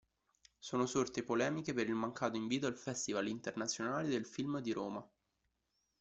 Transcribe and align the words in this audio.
Sono 0.57 0.87
sorte 0.87 1.21
polemiche 1.21 1.73
per 1.75 1.87
il 1.87 1.93
mancato 1.93 2.35
invito 2.35 2.65
al 2.65 2.75
Festival 2.75 3.27
Internazionale 3.27 4.07
del 4.09 4.25
Film 4.25 4.57
di 4.59 4.71
Roma. 4.71 5.07